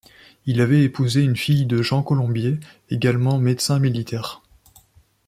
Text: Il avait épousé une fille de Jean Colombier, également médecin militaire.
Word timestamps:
Il 0.47 0.61
avait 0.61 0.81
épousé 0.81 1.21
une 1.21 1.35
fille 1.35 1.67
de 1.67 1.83
Jean 1.83 2.01
Colombier, 2.01 2.57
également 2.89 3.37
médecin 3.37 3.77
militaire. 3.77 4.41